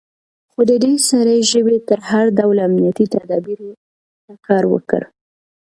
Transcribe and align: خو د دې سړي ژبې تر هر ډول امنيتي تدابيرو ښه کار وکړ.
خو 0.51 0.59
د 0.69 0.71
دې 0.83 0.93
سړي 1.09 1.39
ژبې 1.51 1.77
تر 1.89 1.99
هر 2.09 2.25
ډول 2.39 2.57
امنيتي 2.67 3.05
تدابيرو 3.15 3.69
ښه 4.25 4.35
کار 4.47 4.63
وکړ. 4.73 5.01